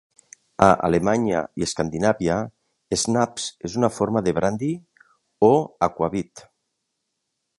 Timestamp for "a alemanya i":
0.67-1.65